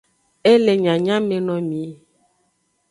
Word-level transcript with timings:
E 0.51 0.53
le 0.65 0.73
nyanyamenomi. 0.83 1.83